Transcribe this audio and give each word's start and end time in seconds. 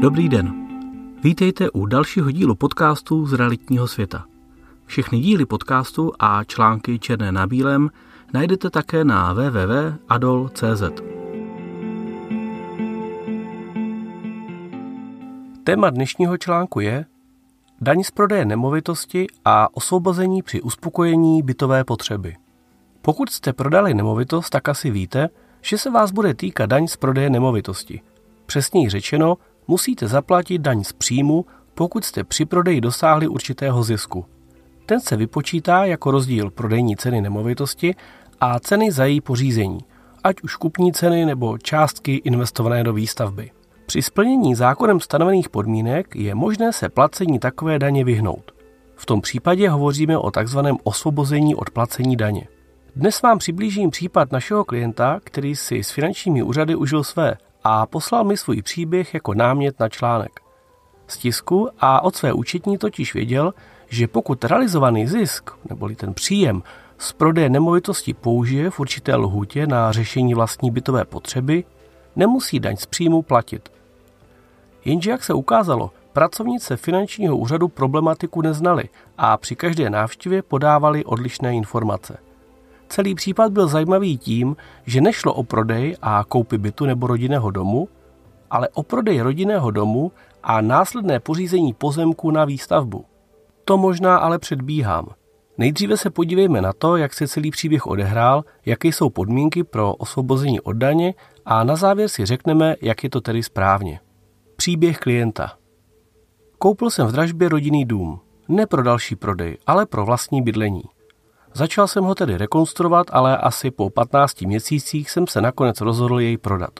Dobrý 0.00 0.28
den. 0.28 0.68
Vítejte 1.22 1.70
u 1.70 1.86
dalšího 1.86 2.30
dílu 2.30 2.54
podcastu 2.54 3.26
z 3.26 3.32
realitního 3.32 3.88
světa. 3.88 4.24
Všechny 4.86 5.20
díly 5.20 5.46
podcastu 5.46 6.12
a 6.18 6.44
články 6.44 6.98
černé 6.98 7.32
na 7.32 7.46
bílém 7.46 7.90
najdete 8.32 8.70
také 8.70 9.04
na 9.04 9.32
www.adol.cz. 9.32 10.82
Téma 15.64 15.90
dnešního 15.90 16.38
článku 16.38 16.80
je 16.80 17.04
daň 17.80 18.02
z 18.02 18.10
prodeje 18.10 18.44
nemovitosti 18.44 19.26
a 19.44 19.76
osvobození 19.76 20.42
při 20.42 20.62
uspokojení 20.62 21.42
bytové 21.42 21.84
potřeby. 21.84 22.36
Pokud 23.02 23.30
jste 23.30 23.52
prodali 23.52 23.94
nemovitost, 23.94 24.50
tak 24.50 24.68
asi 24.68 24.90
víte, 24.90 25.28
že 25.60 25.78
se 25.78 25.90
vás 25.90 26.10
bude 26.10 26.34
týkat 26.34 26.66
daň 26.66 26.86
z 26.86 26.96
prodeje 26.96 27.30
nemovitosti. 27.30 28.00
Přesněji 28.46 28.88
řečeno, 28.88 29.36
musíte 29.68 30.08
zaplatit 30.08 30.58
daň 30.58 30.84
z 30.84 30.92
příjmu, 30.92 31.46
pokud 31.74 32.04
jste 32.04 32.24
při 32.24 32.44
prodeji 32.44 32.80
dosáhli 32.80 33.28
určitého 33.28 33.82
zisku. 33.82 34.24
Ten 34.86 35.00
se 35.00 35.16
vypočítá 35.16 35.84
jako 35.84 36.10
rozdíl 36.10 36.50
prodejní 36.50 36.96
ceny 36.96 37.20
nemovitosti 37.20 37.94
a 38.40 38.60
ceny 38.60 38.92
za 38.92 39.04
její 39.04 39.20
pořízení, 39.20 39.78
ať 40.24 40.42
už 40.42 40.56
kupní 40.56 40.92
ceny 40.92 41.26
nebo 41.26 41.58
částky 41.58 42.14
investované 42.14 42.84
do 42.84 42.92
výstavby. 42.92 43.50
Při 43.86 44.02
splnění 44.02 44.54
zákonem 44.54 45.00
stanovených 45.00 45.48
podmínek 45.48 46.16
je 46.16 46.34
možné 46.34 46.72
se 46.72 46.88
placení 46.88 47.38
takové 47.38 47.78
daně 47.78 48.04
vyhnout. 48.04 48.52
V 48.96 49.06
tom 49.06 49.20
případě 49.20 49.68
hovoříme 49.68 50.18
o 50.18 50.30
takzvaném 50.30 50.76
osvobození 50.82 51.54
od 51.54 51.70
placení 51.70 52.16
daně. 52.16 52.48
Dnes 52.96 53.22
vám 53.22 53.38
přiblížím 53.38 53.90
případ 53.90 54.32
našeho 54.32 54.64
klienta, 54.64 55.20
který 55.24 55.56
si 55.56 55.82
s 55.82 55.90
finančními 55.90 56.42
úřady 56.42 56.74
užil 56.74 57.04
své 57.04 57.36
a 57.68 57.86
poslal 57.86 58.24
mi 58.24 58.36
svůj 58.36 58.62
příběh 58.62 59.14
jako 59.14 59.34
námět 59.34 59.80
na 59.80 59.88
článek. 59.88 60.40
Z 61.06 61.16
tisku 61.18 61.68
a 61.80 62.02
od 62.02 62.16
své 62.16 62.32
účetní 62.32 62.78
totiž 62.78 63.14
věděl, 63.14 63.54
že 63.88 64.08
pokud 64.08 64.44
realizovaný 64.44 65.06
zisk, 65.06 65.50
neboli 65.70 65.96
ten 65.96 66.14
příjem, 66.14 66.62
z 66.98 67.12
prodeje 67.12 67.50
nemovitosti 67.50 68.14
použije 68.14 68.70
v 68.70 68.80
určité 68.80 69.14
lhůtě 69.16 69.66
na 69.66 69.92
řešení 69.92 70.34
vlastní 70.34 70.70
bytové 70.70 71.04
potřeby, 71.04 71.64
nemusí 72.16 72.60
daň 72.60 72.76
z 72.76 72.86
příjmu 72.86 73.22
platit. 73.22 73.68
Jenže 74.84 75.10
jak 75.10 75.24
se 75.24 75.34
ukázalo, 75.34 75.90
pracovnice 76.12 76.76
finančního 76.76 77.36
úřadu 77.36 77.68
problematiku 77.68 78.42
neznali 78.42 78.88
a 79.18 79.36
při 79.36 79.56
každé 79.56 79.90
návštěvě 79.90 80.42
podávali 80.42 81.04
odlišné 81.04 81.54
informace. 81.54 82.25
Celý 82.88 83.14
případ 83.14 83.52
byl 83.52 83.68
zajímavý 83.68 84.18
tím, 84.18 84.56
že 84.86 85.00
nešlo 85.00 85.34
o 85.34 85.42
prodej 85.42 85.96
a 86.02 86.24
koupy 86.24 86.58
bytu 86.58 86.86
nebo 86.86 87.06
rodinného 87.06 87.50
domu, 87.50 87.88
ale 88.50 88.68
o 88.68 88.82
prodej 88.82 89.20
rodinného 89.20 89.70
domu 89.70 90.12
a 90.42 90.60
následné 90.60 91.20
pořízení 91.20 91.74
pozemku 91.74 92.30
na 92.30 92.44
výstavbu. 92.44 93.04
To 93.64 93.76
možná 93.76 94.16
ale 94.16 94.38
předbíhám. 94.38 95.08
Nejdříve 95.58 95.96
se 95.96 96.10
podívejme 96.10 96.60
na 96.60 96.72
to, 96.72 96.96
jak 96.96 97.14
se 97.14 97.28
celý 97.28 97.50
příběh 97.50 97.86
odehrál, 97.86 98.44
jaké 98.66 98.88
jsou 98.88 99.10
podmínky 99.10 99.64
pro 99.64 99.94
osvobození 99.94 100.60
od 100.60 100.72
daně 100.72 101.14
a 101.44 101.64
na 101.64 101.76
závěr 101.76 102.08
si 102.08 102.26
řekneme, 102.26 102.76
jak 102.82 103.04
je 103.04 103.10
to 103.10 103.20
tedy 103.20 103.42
správně. 103.42 104.00
Příběh 104.56 104.98
klienta. 104.98 105.52
Koupil 106.58 106.90
jsem 106.90 107.06
v 107.06 107.12
dražbě 107.12 107.48
rodinný 107.48 107.84
dům. 107.84 108.20
Ne 108.48 108.66
pro 108.66 108.82
další 108.82 109.16
prodej, 109.16 109.58
ale 109.66 109.86
pro 109.86 110.04
vlastní 110.04 110.42
bydlení. 110.42 110.82
Začal 111.56 111.88
jsem 111.88 112.04
ho 112.04 112.14
tedy 112.14 112.36
rekonstruovat, 112.36 113.06
ale 113.12 113.36
asi 113.36 113.70
po 113.70 113.90
15 113.90 114.42
měsících 114.42 115.10
jsem 115.10 115.26
se 115.26 115.40
nakonec 115.40 115.80
rozhodl 115.80 116.20
jej 116.20 116.36
prodat. 116.36 116.70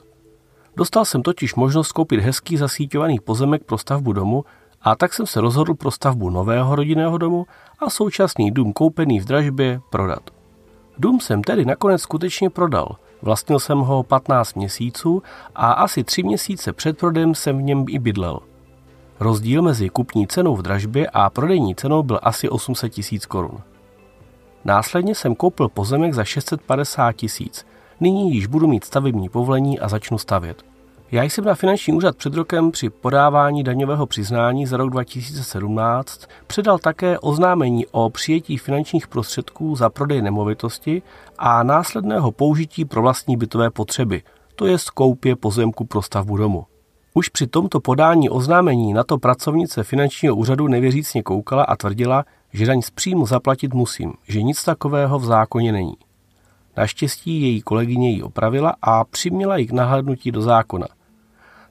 Dostal 0.75 1.05
jsem 1.05 1.21
totiž 1.21 1.55
možnost 1.55 1.91
koupit 1.91 2.19
hezký 2.19 2.57
zasíťovaný 2.57 3.19
pozemek 3.19 3.63
pro 3.63 3.77
stavbu 3.77 4.13
domu 4.13 4.45
a 4.81 4.95
tak 4.95 5.13
jsem 5.13 5.25
se 5.25 5.41
rozhodl 5.41 5.73
pro 5.73 5.91
stavbu 5.91 6.29
nového 6.29 6.75
rodinného 6.75 7.17
domu 7.17 7.45
a 7.79 7.89
současný 7.89 8.51
dům 8.51 8.73
koupený 8.73 9.19
v 9.19 9.25
dražbě 9.25 9.79
prodat. 9.89 10.29
Dům 10.97 11.19
jsem 11.19 11.43
tedy 11.43 11.65
nakonec 11.65 12.01
skutečně 12.01 12.49
prodal. 12.49 12.95
Vlastnil 13.21 13.59
jsem 13.59 13.79
ho 13.79 14.03
15 14.03 14.55
měsíců 14.55 15.23
a 15.55 15.71
asi 15.71 16.03
3 16.03 16.23
měsíce 16.23 16.73
před 16.73 16.97
prodejem 16.97 17.35
jsem 17.35 17.57
v 17.57 17.61
něm 17.61 17.85
i 17.89 17.99
bydlel. 17.99 18.39
Rozdíl 19.19 19.61
mezi 19.61 19.89
kupní 19.89 20.27
cenou 20.27 20.55
v 20.55 20.61
dražbě 20.61 21.09
a 21.09 21.29
prodejní 21.29 21.75
cenou 21.75 22.03
byl 22.03 22.19
asi 22.23 22.49
800 22.49 22.93
tisíc 22.93 23.25
korun. 23.25 23.61
Následně 24.65 25.15
jsem 25.15 25.35
koupil 25.35 25.69
pozemek 25.69 26.13
za 26.13 26.23
650 26.23 27.11
tisíc. 27.11 27.65
Nyní 27.99 28.33
již 28.33 28.47
budu 28.47 28.67
mít 28.67 28.83
stavební 28.83 29.29
povolení 29.29 29.79
a 29.79 29.87
začnu 29.87 30.17
stavět. 30.17 30.63
Já 31.11 31.23
jsem 31.23 31.45
na 31.45 31.55
finanční 31.55 31.93
úřad 31.93 32.17
před 32.17 32.33
rokem 32.33 32.71
při 32.71 32.89
podávání 32.89 33.63
daňového 33.63 34.05
přiznání 34.05 34.65
za 34.65 34.77
rok 34.77 34.89
2017 34.89 36.21
předal 36.47 36.79
také 36.79 37.19
oznámení 37.19 37.85
o 37.91 38.09
přijetí 38.09 38.57
finančních 38.57 39.07
prostředků 39.07 39.75
za 39.75 39.89
prodej 39.89 40.21
nemovitosti 40.21 41.01
a 41.37 41.63
následného 41.63 42.31
použití 42.31 42.85
pro 42.85 43.01
vlastní 43.01 43.37
bytové 43.37 43.69
potřeby, 43.69 44.23
to 44.55 44.65
je 44.65 44.77
koupě 44.93 45.35
pozemku 45.35 45.85
pro 45.85 46.01
stavbu 46.01 46.37
domu. 46.37 46.65
Už 47.13 47.29
při 47.29 47.47
tomto 47.47 47.79
podání 47.79 48.29
oznámení 48.29 48.93
na 48.93 49.03
to 49.03 49.17
pracovnice 49.17 49.83
finančního 49.83 50.35
úřadu 50.35 50.67
nevěřícně 50.67 51.23
koukala 51.23 51.63
a 51.63 51.75
tvrdila, 51.75 52.25
že 52.57 52.65
daň 52.65 52.81
z 52.81 52.89
příjmu 52.89 53.25
zaplatit 53.25 53.73
musím, 53.73 54.13
že 54.27 54.41
nic 54.41 54.63
takového 54.63 55.19
v 55.19 55.25
zákoně 55.25 55.71
není. 55.71 55.93
Naštěstí 56.77 57.41
její 57.41 57.61
kolegyně 57.61 58.11
ji 58.11 58.23
opravila 58.23 58.75
a 58.81 59.03
přiměla 59.03 59.57
ji 59.57 59.67
k 59.67 59.71
nahlédnutí 59.71 60.31
do 60.31 60.41
zákona. 60.41 60.87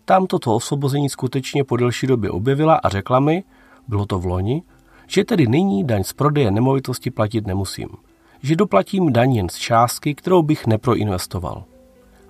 Tam 0.05 0.27
toto 0.27 0.55
osvobození 0.55 1.09
skutečně 1.09 1.65
po 1.65 1.77
delší 1.77 2.07
době 2.07 2.31
objevila 2.31 2.75
a 2.75 2.89
řekla 2.89 3.21
mi, 3.21 3.45
bylo 3.89 4.07
to 4.07 4.19
v 4.19 4.27
loni, 4.27 4.63
že 5.07 5.25
tedy 5.25 5.47
nyní 5.47 5.85
daň 5.85 6.05
z 6.05 6.13
prodeje 6.13 6.51
nemovitosti 6.51 7.11
platit 7.11 7.47
nemusím. 7.47 7.89
Že 8.43 8.57
doplatím 8.57 9.13
daň 9.13 9.35
jen 9.35 9.49
z 9.49 9.57
částky, 9.57 10.15
kterou 10.15 10.43
bych 10.43 10.67
neproinvestoval. 10.67 11.65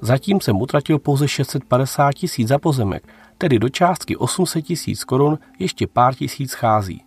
Zatím 0.01 0.41
jsem 0.41 0.61
utratil 0.61 0.99
pouze 0.99 1.29
650 1.29 2.13
tisíc 2.13 2.49
za 2.49 2.59
pozemek, 2.59 3.09
tedy 3.39 3.59
do 3.59 3.69
částky 3.69 4.17
800 4.17 4.65
tisíc 4.65 5.05
korun 5.05 5.39
ještě 5.59 5.87
pár 5.87 6.15
tisíc 6.15 6.53
chází. 6.53 7.03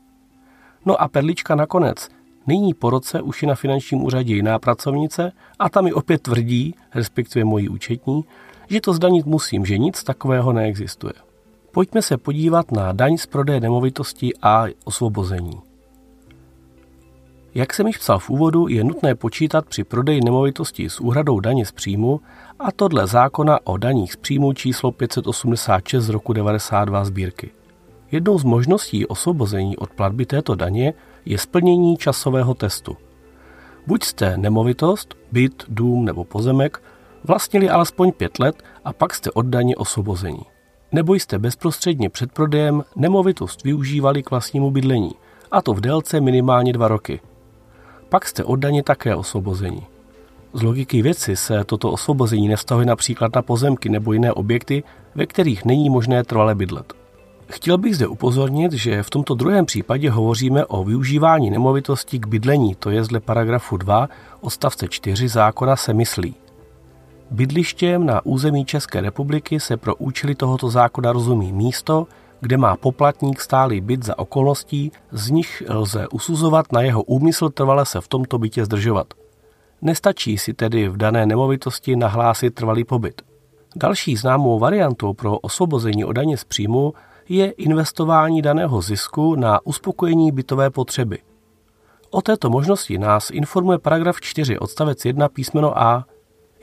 No 0.85 1.01
a 1.01 1.07
perlička 1.07 1.55
nakonec. 1.55 2.09
Nyní 2.47 2.73
po 2.73 2.89
roce 2.89 3.21
už 3.21 3.41
je 3.41 3.47
na 3.47 3.55
finančním 3.55 4.03
úřadě 4.03 4.35
jiná 4.35 4.59
pracovnice 4.59 5.31
a 5.59 5.69
tam 5.69 5.83
mi 5.83 5.93
opět 5.93 6.21
tvrdí, 6.21 6.75
respektive 6.95 7.45
moji 7.45 7.69
účetní, 7.69 8.25
že 8.69 8.81
to 8.81 8.93
zdanit 8.93 9.25
musím, 9.25 9.65
že 9.65 9.77
nic 9.77 10.03
takového 10.03 10.53
neexistuje. 10.53 11.13
Pojďme 11.71 12.01
se 12.01 12.17
podívat 12.17 12.71
na 12.71 12.91
daň 12.91 13.17
z 13.17 13.25
prodeje 13.25 13.59
nemovitosti 13.59 14.31
a 14.41 14.65
osvobození. 14.83 15.61
Jak 17.55 17.73
jsem 17.73 17.87
již 17.87 17.97
psal 17.97 18.19
v 18.19 18.29
úvodu, 18.29 18.67
je 18.67 18.83
nutné 18.83 19.15
počítat 19.15 19.65
při 19.65 19.83
prodeji 19.83 20.21
nemovitosti 20.21 20.89
s 20.89 20.99
úhradou 20.99 21.39
daně 21.39 21.65
z 21.65 21.71
příjmu 21.71 22.21
a 22.59 22.71
to 22.71 22.87
dle 22.87 23.07
zákona 23.07 23.59
o 23.63 23.77
daních 23.77 24.13
z 24.13 24.15
příjmu 24.15 24.53
číslo 24.53 24.91
586 24.91 26.03
z 26.03 26.09
roku 26.09 26.33
92 26.33 27.05
sbírky. 27.05 27.51
Jednou 28.11 28.39
z 28.39 28.43
možností 28.43 29.05
osvobození 29.05 29.77
od 29.77 29.89
platby 29.89 30.25
této 30.25 30.55
daně 30.55 30.93
je 31.25 31.37
splnění 31.37 31.97
časového 31.97 32.53
testu. 32.53 32.97
Buď 33.87 34.03
jste 34.03 34.37
nemovitost, 34.37 35.15
byt, 35.31 35.63
dům 35.67 36.05
nebo 36.05 36.23
pozemek 36.23 36.81
vlastnili 37.23 37.69
alespoň 37.69 38.11
pět 38.11 38.39
let 38.39 38.63
a 38.85 38.93
pak 38.93 39.13
jste 39.13 39.31
od 39.31 39.45
daně 39.45 39.75
osvobození. 39.75 40.41
Nebo 40.91 41.13
jste 41.13 41.39
bezprostředně 41.39 42.09
před 42.09 42.31
prodejem 42.31 42.83
nemovitost 42.95 43.63
využívali 43.63 44.23
k 44.23 44.31
vlastnímu 44.31 44.71
bydlení, 44.71 45.11
a 45.51 45.61
to 45.61 45.73
v 45.73 45.81
délce 45.81 46.21
minimálně 46.21 46.73
dva 46.73 46.87
roky. 46.87 47.19
Pak 48.09 48.27
jste 48.27 48.43
od 48.43 48.55
daně 48.55 48.83
také 48.83 49.15
osvobození. 49.15 49.87
Z 50.53 50.61
logiky 50.61 51.01
věci 51.01 51.35
se 51.35 51.63
toto 51.63 51.91
osvobození 51.91 52.47
nevztahuje 52.47 52.85
například 52.85 53.35
na 53.35 53.41
pozemky 53.41 53.89
nebo 53.89 54.13
jiné 54.13 54.33
objekty, 54.33 54.83
ve 55.15 55.25
kterých 55.25 55.65
není 55.65 55.89
možné 55.89 56.23
trvale 56.23 56.55
bydlet. 56.55 56.98
Chtěl 57.51 57.77
bych 57.77 57.95
zde 57.95 58.07
upozornit, 58.07 58.73
že 58.73 59.03
v 59.03 59.09
tomto 59.09 59.35
druhém 59.35 59.65
případě 59.65 60.09
hovoříme 60.09 60.65
o 60.65 60.83
využívání 60.83 61.49
nemovitosti 61.49 62.19
k 62.19 62.27
bydlení, 62.27 62.75
to 62.75 62.89
je 62.89 63.03
zle 63.03 63.19
paragrafu 63.19 63.77
2 63.77 64.09
odstavce 64.41 64.87
4 64.87 65.27
zákona 65.27 65.75
se 65.75 65.93
myslí. 65.93 66.35
Bydlištěm 67.31 68.05
na 68.05 68.25
území 68.25 68.65
České 68.65 69.01
republiky 69.01 69.59
se 69.59 69.77
pro 69.77 69.95
účely 69.95 70.35
tohoto 70.35 70.69
zákona 70.69 71.11
rozumí 71.11 71.53
místo, 71.53 72.07
kde 72.41 72.57
má 72.57 72.77
poplatník 72.77 73.41
stálý 73.41 73.81
byt 73.81 74.05
za 74.05 74.19
okolností, 74.19 74.91
z 75.11 75.29
nich 75.29 75.63
lze 75.69 76.07
usuzovat 76.07 76.71
na 76.71 76.81
jeho 76.81 77.03
úmysl 77.03 77.49
trvale 77.49 77.85
se 77.85 78.01
v 78.01 78.07
tomto 78.07 78.37
bytě 78.37 78.65
zdržovat. 78.65 79.13
Nestačí 79.81 80.37
si 80.37 80.53
tedy 80.53 80.89
v 80.89 80.97
dané 80.97 81.25
nemovitosti 81.25 81.95
nahlásit 81.95 82.55
trvalý 82.55 82.83
pobyt. 82.83 83.21
Další 83.75 84.15
známou 84.15 84.59
variantou 84.59 85.13
pro 85.13 85.39
osvobození 85.39 86.05
o 86.05 86.13
daně 86.13 86.37
z 86.37 86.43
příjmu 86.43 86.93
je 87.29 87.51
investování 87.51 88.41
daného 88.41 88.81
zisku 88.81 89.35
na 89.35 89.65
uspokojení 89.65 90.31
bytové 90.31 90.69
potřeby. 90.69 91.17
O 92.09 92.21
této 92.21 92.49
možnosti 92.49 92.97
nás 92.97 93.29
informuje 93.29 93.77
paragraf 93.77 94.21
4 94.21 94.59
odstavec 94.59 95.05
1 95.05 95.29
písmeno 95.29 95.81
A, 95.81 96.05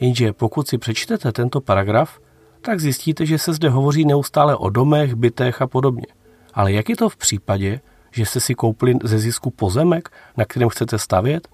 jenže 0.01 0.33
pokud 0.33 0.69
si 0.69 0.79
přečtete 0.79 1.33
tento 1.33 1.61
paragraf, 1.61 2.19
tak 2.61 2.81
zjistíte, 2.81 3.27
že 3.27 3.39
se 3.39 3.53
zde 3.53 3.69
hovoří 3.69 4.05
neustále 4.05 4.57
o 4.57 4.71
domech, 4.71 5.15
bytech 5.15 5.63
a 5.63 5.67
podobně. 5.67 6.07
Ale 6.55 6.73
jak 6.73 6.89
je 6.89 6.97
to 6.97 7.09
v 7.09 7.17
případě, 7.17 7.81
že 8.11 8.27
jste 8.27 8.41
si 8.41 8.55
koupili 8.55 8.95
ze 9.05 9.19
zisku 9.19 9.51
pozemek, 9.51 10.11
na 10.37 10.45
kterém 10.45 10.69
chcete 10.69 10.99
stavět? 10.99 11.49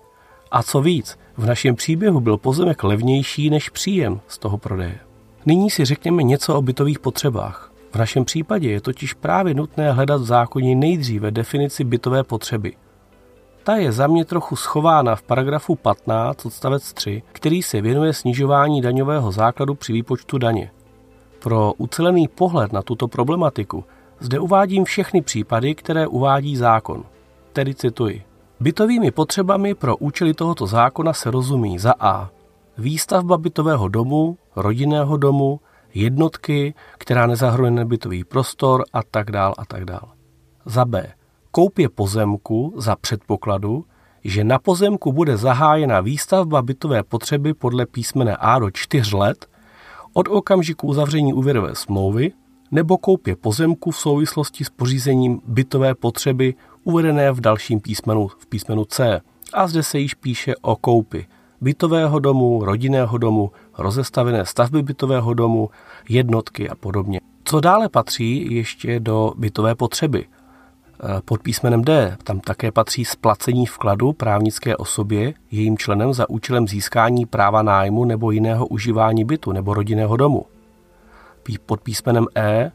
A 0.51 0.63
co 0.63 0.81
víc, 0.81 1.19
v 1.37 1.47
našem 1.47 1.75
příběhu 1.75 2.21
byl 2.21 2.37
pozemek 2.37 2.85
levnější 2.85 3.51
než 3.51 3.69
příjem 3.69 4.21
z 4.29 4.39
toho 4.39 4.59
prodeje. 4.59 4.99
Nyní 5.47 5.71
si 5.71 5.85
řekněme 5.85 6.23
něco 6.23 6.55
o 6.55 6.63
bytových 6.63 6.99
potřebách. 6.99 7.72
V 7.93 7.97
našem 7.97 8.25
případě 8.25 8.71
je 8.71 8.81
totiž 8.81 9.15
právě 9.15 9.55
nutné 9.55 9.93
hledat 9.93 10.21
v 10.21 10.25
zákoně 10.25 10.75
nejdříve 10.77 11.31
definici 11.31 11.85
bytové 11.85 12.25
potřeby. 12.25 12.73
Ta 13.65 13.77
je 13.77 13.93
za 13.93 14.07
mě 14.07 14.25
trochu 14.25 14.57
schována 14.57 15.17
v 15.17 15.23
paragrafu 15.23 15.75
15 15.75 16.47
odstavec 16.47 16.93
3, 16.93 17.23
který 17.33 17.63
se 17.63 17.81
věnuje 17.81 18.13
snižování 18.13 18.81
daňového 18.81 19.33
základu 19.33 19.75
při 19.75 19.93
výpočtu 19.93 20.39
daně. 20.39 20.71
Pro 21.43 21.73
ucelený 21.73 22.29
pohled 22.29 22.73
na 22.73 22.83
tuto 22.83 23.09
problematiku 23.09 23.85
zde 24.21 24.39
uvádím 24.39 24.85
všechny 24.85 25.23
případy, 25.23 25.75
které 25.75 26.07
uvádí 26.07 26.57
zákon. 26.57 27.05
Tedy 27.53 27.75
cituji. 27.75 28.23
Bytovými 28.61 29.11
potřebami 29.11 29.75
pro 29.75 29.97
účely 29.97 30.35
tohoto 30.35 30.67
zákona 30.67 31.13
se 31.13 31.31
rozumí 31.31 31.79
za 31.79 31.95
A. 32.01 32.31
Výstavba 32.79 33.39
bytového 33.39 33.89
domu, 33.89 34.37
rodinného 34.57 35.17
domu, 35.17 35.61
jednotky, 35.95 36.75
která 36.99 37.27
nezahrnuje 37.27 37.71
nebytový 37.71 38.25
prostor 38.25 38.85
a 38.93 39.03
tak 39.03 39.31
dál 39.31 39.55
a 39.59 39.65
tak 39.65 39.85
dál. 39.85 40.13
Za 40.65 40.85
B. 40.85 41.13
Koupě 41.51 41.89
pozemku 41.89 42.75
za 42.77 42.97
předpokladu, 42.97 43.85
že 44.25 44.45
na 44.45 44.59
pozemku 44.59 45.13
bude 45.13 45.37
zahájena 45.37 46.01
výstavba 46.01 46.63
bytové 46.63 47.03
potřeby 47.03 47.55
podle 47.55 47.87
písmene 47.87 48.37
A 48.37 48.59
do 48.59 48.71
4 48.71 49.17
let 49.17 49.47
od 50.13 50.29
okamžiku 50.29 50.87
uzavření 50.87 51.33
úvěrové 51.33 51.75
smlouvy 51.75 52.33
nebo 52.71 52.99
koupě 52.99 53.37
pozemku 53.37 53.91
v 53.91 53.97
souvislosti 53.97 54.65
s 54.65 54.71
pořízením 54.71 55.41
bytové 55.47 55.95
potřeby 55.95 56.55
uvedené 56.85 57.33
v 57.33 57.41
dalším 57.41 57.81
písmenu, 57.81 58.29
v 58.29 58.47
písmenu 58.47 58.85
C. 58.85 59.21
A 59.53 59.67
zde 59.67 59.83
se 59.83 59.99
již 59.99 60.15
píše 60.15 60.55
o 60.63 60.77
koupi 60.77 61.27
bytového 61.63 62.19
domu, 62.19 62.65
rodinného 62.65 63.19
domu, 63.19 63.51
rozestavené 63.79 64.47
stavby 64.47 64.83
bytového 64.83 65.35
domu, 65.35 65.71
jednotky 66.09 66.69
a 66.69 66.75
podobně. 66.75 67.21
Co 67.45 67.61
dále 67.61 67.89
patří 67.89 68.55
ještě 68.55 69.01
do 69.01 69.33
bytové 69.37 69.75
potřeby? 69.75 70.25
Eh, 71.05 71.21
pod 71.25 71.43
písmenem 71.43 71.83
D 71.85 72.17
tam 72.25 72.41
také 72.41 72.73
patří 72.73 73.05
splacení 73.05 73.67
vkladu 73.67 74.13
právnické 74.13 74.77
osobě, 74.77 75.35
jejím 75.51 75.79
členem 75.79 76.13
za 76.13 76.31
účelem 76.31 76.69
získání 76.69 77.27
práva 77.27 77.63
nájmu 77.63 78.05
nebo 78.05 78.31
jiného 78.31 78.67
užívání 78.67 79.25
bytu 79.25 79.53
nebo 79.53 79.75
rodinného 79.75 80.17
domu. 80.17 80.47
Pod 81.67 81.81
písmenem 81.81 82.27
E 82.37 82.73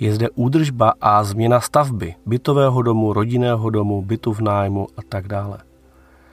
je 0.00 0.14
zde 0.14 0.30
údržba 0.30 0.92
a 1.00 1.24
změna 1.24 1.60
stavby 1.60 2.14
bytového 2.26 2.82
domu, 2.82 3.12
rodinného 3.12 3.70
domu, 3.70 4.02
bytu 4.02 4.32
v 4.32 4.40
nájmu 4.40 4.86
a 4.96 5.00
tak 5.08 5.28
dále. 5.28 5.58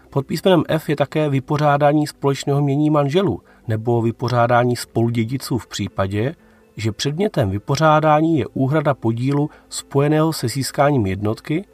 Pod 0.10 0.26
písmenem 0.26 0.64
F 0.68 0.90
je 0.90 0.96
také 0.96 1.30
vypořádání 1.30 2.08
společného 2.08 2.62
mění 2.62 2.90
manželů 2.90 3.42
nebo 3.68 4.02
vypořádání 4.02 4.76
spoludědiců 4.76 5.58
v 5.58 5.68
případě, 5.68 6.36
že 6.78 6.92
předmětem 6.92 7.50
vypořádání 7.50 8.40
je 8.40 8.48
úhrada 8.48 8.94
podílu 8.94 9.50
spojeného 9.70 10.34
se 10.34 10.48
získáním 10.48 11.06
jednotky, 11.06 11.66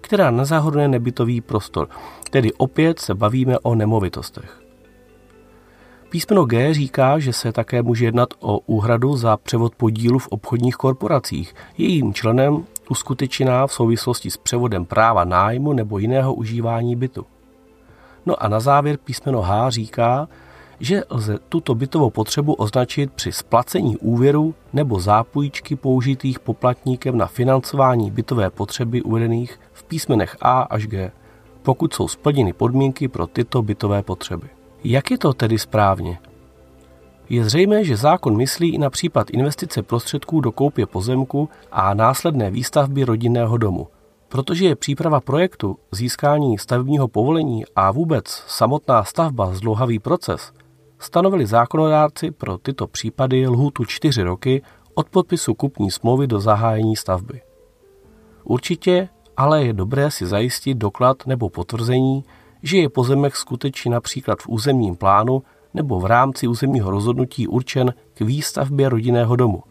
která 0.00 0.30
nezahrnuje 0.30 0.88
nebytový 0.88 1.40
prostor, 1.40 1.88
tedy 2.30 2.52
opět 2.52 2.98
se 2.98 3.14
bavíme 3.14 3.58
o 3.58 3.74
nemovitostech. 3.74 4.62
Písmeno 6.10 6.44
G 6.44 6.74
říká, 6.74 7.18
že 7.18 7.32
se 7.32 7.52
také 7.52 7.82
může 7.82 8.04
jednat 8.04 8.28
o 8.40 8.58
úhradu 8.58 9.16
za 9.16 9.36
převod 9.36 9.74
podílu 9.74 10.18
v 10.18 10.28
obchodních 10.28 10.74
korporacích. 10.74 11.54
Jejím 11.78 12.14
členem 12.14 12.64
uskutečená 12.90 13.66
v 13.66 13.72
souvislosti 13.72 14.30
s 14.30 14.36
převodem 14.36 14.84
práva 14.84 15.24
nájmu 15.24 15.72
nebo 15.72 15.98
jiného 15.98 16.34
užívání 16.34 16.96
bytu. 16.96 17.26
No 18.30 18.42
a 18.42 18.48
na 18.48 18.60
závěr 18.60 18.96
písmeno 18.96 19.42
H 19.42 19.70
říká, 19.70 20.28
že 20.80 21.02
lze 21.10 21.38
tuto 21.48 21.74
bytovou 21.74 22.10
potřebu 22.10 22.54
označit 22.54 23.12
při 23.12 23.32
splacení 23.32 23.96
úvěru 23.96 24.54
nebo 24.72 25.00
zápůjčky 25.00 25.76
použitých 25.76 26.40
poplatníkem 26.40 27.18
na 27.18 27.26
financování 27.26 28.10
bytové 28.10 28.50
potřeby 28.50 29.02
uvedených 29.02 29.60
v 29.72 29.84
písmenech 29.84 30.36
A 30.40 30.60
až 30.60 30.86
G, 30.86 31.12
pokud 31.62 31.94
jsou 31.94 32.08
splněny 32.08 32.52
podmínky 32.52 33.08
pro 33.08 33.26
tyto 33.26 33.62
bytové 33.62 34.02
potřeby. 34.02 34.48
Jak 34.84 35.10
je 35.10 35.18
to 35.18 35.32
tedy 35.32 35.58
správně? 35.58 36.18
Je 37.28 37.44
zřejmé, 37.44 37.84
že 37.84 37.96
zákon 37.96 38.36
myslí 38.36 38.74
i 38.74 38.78
na 38.78 38.90
případ 38.90 39.30
investice 39.30 39.82
prostředků 39.82 40.40
do 40.40 40.52
koupě 40.52 40.86
pozemku 40.86 41.48
a 41.72 41.94
následné 41.94 42.50
výstavby 42.50 43.04
rodinného 43.04 43.56
domu, 43.56 43.88
protože 44.30 44.64
je 44.64 44.76
příprava 44.76 45.20
projektu, 45.20 45.76
získání 45.92 46.58
stavebního 46.58 47.08
povolení 47.08 47.64
a 47.76 47.90
vůbec 47.90 48.44
samotná 48.46 49.04
stavba 49.04 49.54
zdlouhavý 49.54 49.98
proces, 49.98 50.52
stanovili 50.98 51.46
zákonodárci 51.46 52.30
pro 52.30 52.58
tyto 52.58 52.86
případy 52.86 53.48
lhůtu 53.48 53.84
čtyři 53.84 54.22
roky 54.22 54.62
od 54.94 55.08
podpisu 55.08 55.54
kupní 55.54 55.90
smlouvy 55.90 56.26
do 56.26 56.40
zahájení 56.40 56.96
stavby. 56.96 57.40
Určitě 58.44 59.08
ale 59.36 59.64
je 59.64 59.72
dobré 59.72 60.10
si 60.10 60.26
zajistit 60.26 60.74
doklad 60.74 61.26
nebo 61.26 61.50
potvrzení, 61.50 62.24
že 62.62 62.78
je 62.78 62.88
pozemek 62.88 63.36
skutečně 63.36 63.90
například 63.90 64.38
v 64.38 64.48
územním 64.48 64.96
plánu 64.96 65.42
nebo 65.74 66.00
v 66.00 66.06
rámci 66.06 66.48
územního 66.48 66.90
rozhodnutí 66.90 67.48
určen 67.48 67.94
k 68.14 68.20
výstavbě 68.20 68.88
rodinného 68.88 69.36
domu. 69.36 69.62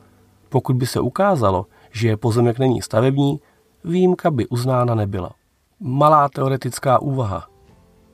Pokud 0.49 0.75
by 0.75 0.85
se 0.85 0.99
ukázalo, 0.99 1.65
že 1.91 2.17
pozemek 2.17 2.59
není 2.59 2.81
stavební, 2.81 3.39
výjimka 3.83 4.31
by 4.31 4.47
uznána 4.47 4.95
nebyla. 4.95 5.31
Malá 5.79 6.29
teoretická 6.29 6.99
úvaha. 6.99 7.47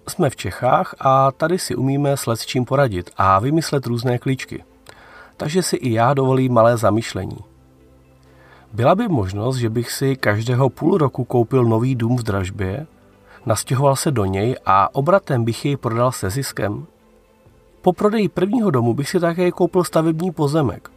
Jsme 0.08 0.30
v 0.30 0.36
Čechách 0.36 0.96
a 1.00 1.32
tady 1.32 1.60
si 1.60 1.76
umíme 1.76 2.18
s 2.18 2.46
čím 2.46 2.66
poradit 2.66 3.12
a 3.18 3.40
vymyslet 3.40 3.86
různé 3.86 4.18
klíčky. 4.18 4.64
Takže 5.38 5.64
si 5.64 5.76
i 5.76 5.94
já 5.94 6.14
dovolím 6.14 6.54
malé 6.54 6.78
zamyšlení. 6.78 7.38
Byla 8.74 8.96
by 8.96 9.08
možnost, 9.08 9.56
že 9.56 9.70
bych 9.70 9.92
si 9.92 10.16
každého 10.16 10.70
půl 10.70 10.98
roku 10.98 11.24
koupil 11.24 11.66
nový 11.66 11.96
dům 11.96 12.18
v 12.18 12.24
dražbě 12.24 12.88
nastěhoval 13.46 13.96
se 13.96 14.12
do 14.12 14.26
něj 14.26 14.56
a 14.66 14.96
obratem 14.96 15.44
bych 15.44 15.66
jej 15.66 15.78
prodal 15.78 16.12
se 16.12 16.30
ziskem. 16.30 16.86
Po 17.82 17.94
prodeji 17.94 18.30
prvního 18.30 18.72
domu 18.72 18.94
bych 18.94 19.10
si 19.10 19.20
také 19.20 19.52
koupil 19.52 19.84
stavební 19.84 20.32
pozemek. 20.32 20.95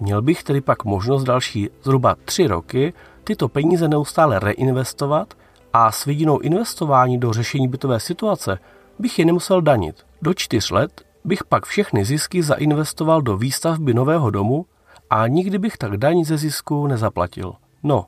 Měl 0.00 0.22
bych 0.22 0.42
tedy 0.42 0.60
pak 0.60 0.84
možnost 0.84 1.24
další 1.24 1.68
zhruba 1.82 2.16
tři 2.24 2.46
roky 2.46 2.92
tyto 3.24 3.48
peníze 3.48 3.88
neustále 3.88 4.38
reinvestovat 4.38 5.34
a 5.72 5.92
s 5.92 6.04
vidinou 6.04 6.38
investování 6.38 7.18
do 7.18 7.32
řešení 7.32 7.68
bytové 7.68 8.00
situace 8.00 8.58
bych 8.98 9.18
je 9.18 9.24
nemusel 9.24 9.62
danit. 9.62 9.96
Do 10.22 10.34
čtyř 10.34 10.70
let 10.70 11.02
bych 11.24 11.44
pak 11.44 11.66
všechny 11.66 12.04
zisky 12.04 12.42
zainvestoval 12.42 13.22
do 13.22 13.36
výstavby 13.36 13.94
nového 13.94 14.30
domu 14.30 14.66
a 15.10 15.26
nikdy 15.26 15.58
bych 15.58 15.76
tak 15.76 15.96
daň 15.96 16.24
ze 16.24 16.38
zisku 16.38 16.86
nezaplatil. 16.86 17.52
No, 17.82 18.06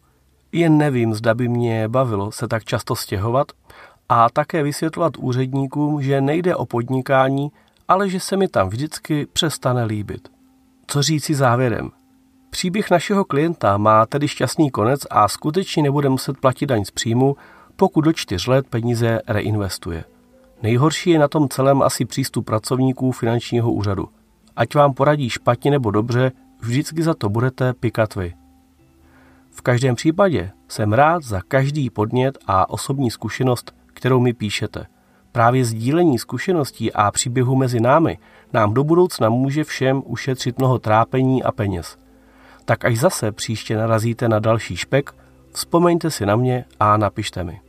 jen 0.53 0.79
nevím, 0.79 1.15
zda 1.15 1.35
by 1.35 1.49
mě 1.49 1.89
bavilo 1.89 2.33
se 2.33 2.49
tak 2.49 2.65
často 2.65 2.97
stěhovat 2.97 3.53
a 4.09 4.31
také 4.31 4.63
vysvětlovat 4.63 5.17
úředníkům, 5.19 6.03
že 6.03 6.21
nejde 6.21 6.57
o 6.57 6.67
podnikání, 6.67 7.53
ale 7.89 8.09
že 8.09 8.21
se 8.21 8.37
mi 8.37 8.49
tam 8.49 8.69
vždycky 8.69 9.27
přestane 9.33 9.85
líbit. 9.85 10.32
Co 10.93 11.03
říci 11.03 11.35
závěrem? 11.35 11.91
Příběh 12.51 12.91
našeho 12.91 13.25
klienta 13.25 13.77
má 13.77 14.07
tedy 14.07 14.29
šťastný 14.29 14.71
konec 14.71 15.01
a 15.11 15.29
skutečně 15.29 15.83
nebude 15.83 16.09
muset 16.09 16.39
platit 16.39 16.67
daň 16.67 16.85
z 16.85 16.91
příjmu, 16.91 17.37
pokud 17.77 18.01
do 18.01 18.13
čtyř 18.13 18.47
let 18.47 18.67
peníze 18.71 19.21
reinvestuje. 19.29 20.05
Nejhorší 20.63 21.11
je 21.11 21.19
na 21.19 21.29
tom 21.29 21.49
celém 21.49 21.83
asi 21.83 22.05
přístup 22.05 22.47
pracovníků 22.47 23.13
finančního 23.13 23.73
úřadu. 23.73 24.09
Ať 24.57 24.75
vám 24.75 24.95
poradí 24.95 25.31
špatně 25.31 25.71
nebo 25.71 25.91
dobře, 25.91 26.33
vždycky 26.61 27.03
za 27.03 27.15
to 27.15 27.29
budete 27.29 27.73
pikat 27.73 28.15
vy. 28.15 28.35
V 29.51 29.61
každém 29.61 29.95
případě 29.95 30.51
jsem 30.69 30.93
rád 30.93 31.23
za 31.23 31.41
každý 31.49 31.91
podnět 31.91 32.39
a 32.47 32.71
osobní 32.71 33.11
zkušenost, 33.11 33.75
kterou 33.87 34.21
mi 34.21 34.33
píšete. 34.33 34.87
Právě 35.33 35.65
sdílení 35.65 36.19
zkušeností 36.19 36.93
a 36.93 37.11
příběhu 37.11 37.57
mezi 37.57 37.81
námi 37.81 38.19
nám 38.53 38.75
do 38.75 38.85
budoucna 38.85 39.29
může 39.29 39.65
všem 39.65 40.03
ušetřit 40.07 40.59
mnoho 40.59 40.79
trápení 40.79 41.43
a 41.43 41.53
peněz. 41.53 41.99
Tak 42.65 42.85
až 42.85 42.99
zase 42.99 43.33
příště 43.33 43.77
narazíte 43.77 44.29
na 44.29 44.39
další 44.39 44.77
špek, 44.77 45.15
vzpomeňte 45.53 46.11
si 46.11 46.27
na 46.27 46.37
mě 46.37 46.65
a 46.81 46.97
napište 46.97 47.45
mi. 47.45 47.61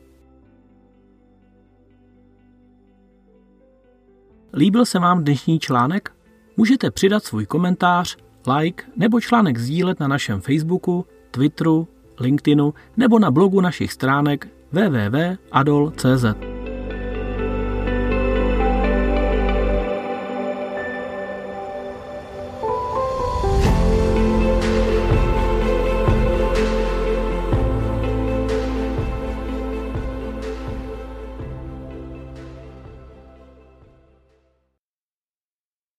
Líbil 4.53 4.85
se 4.85 4.99
vám 4.99 5.23
dnešní 5.23 5.59
článek? 5.59 6.11
Můžete 6.57 6.91
přidat 6.91 7.23
svůj 7.23 7.45
komentář, 7.45 8.17
like 8.57 8.83
nebo 8.95 9.21
článek 9.21 9.57
sdílet 9.57 9.99
na 9.99 10.07
našem 10.07 10.41
Facebooku, 10.41 11.05
Twitteru, 11.31 11.87
LinkedInu 12.19 12.73
nebo 12.97 13.19
na 13.19 13.31
blogu 13.31 13.61
našich 13.61 13.93
stránek 13.93 14.47
www.adol.cz. 14.71 16.52